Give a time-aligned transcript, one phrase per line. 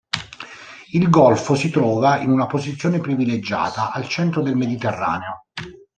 [0.93, 5.45] Il golfo si trova in una posizione privilegiata al centro del Mediterraneo.